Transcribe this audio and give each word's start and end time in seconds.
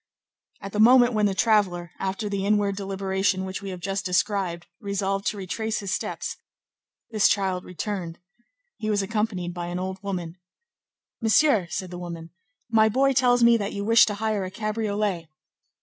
At 0.61 0.71
the 0.71 0.79
moment 0.79 1.13
when 1.13 1.27
the 1.27 1.35
traveller, 1.35 1.91
after 1.99 2.27
the 2.27 2.43
inward 2.43 2.75
deliberation 2.75 3.45
which 3.45 3.61
we 3.61 3.69
have 3.69 3.79
just 3.79 4.03
described, 4.03 4.65
resolved 4.79 5.27
to 5.27 5.37
retrace 5.37 5.77
his 5.77 5.93
steps, 5.93 6.37
this 7.11 7.27
child 7.27 7.63
returned. 7.63 8.17
He 8.77 8.89
was 8.89 9.03
accompanied 9.03 9.53
by 9.53 9.67
an 9.67 9.77
old 9.77 10.01
woman. 10.01 10.39
"Monsieur," 11.21 11.67
said 11.69 11.91
the 11.91 11.99
woman, 11.99 12.31
"my 12.67 12.89
boy 12.89 13.13
tells 13.13 13.43
me 13.43 13.57
that 13.57 13.73
you 13.73 13.85
wish 13.85 14.07
to 14.07 14.15
hire 14.15 14.43
a 14.43 14.49
cabriolet." 14.49 15.29